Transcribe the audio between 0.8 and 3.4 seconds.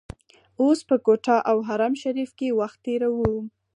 په کوټه او حرم شریف کې وخت تیروو.